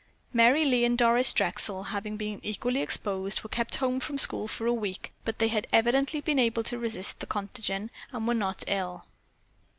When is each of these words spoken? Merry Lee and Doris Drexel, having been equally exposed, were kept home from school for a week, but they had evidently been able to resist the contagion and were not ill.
Merry 0.33 0.65
Lee 0.65 0.83
and 0.83 0.97
Doris 0.97 1.31
Drexel, 1.31 1.83
having 1.93 2.17
been 2.17 2.39
equally 2.41 2.81
exposed, 2.81 3.43
were 3.43 3.49
kept 3.51 3.75
home 3.75 3.99
from 3.99 4.17
school 4.17 4.47
for 4.47 4.65
a 4.65 4.73
week, 4.73 5.13
but 5.25 5.37
they 5.37 5.49
had 5.49 5.67
evidently 5.71 6.21
been 6.21 6.39
able 6.39 6.63
to 6.63 6.79
resist 6.79 7.19
the 7.19 7.27
contagion 7.27 7.91
and 8.11 8.27
were 8.27 8.33
not 8.33 8.63
ill. 8.65 9.05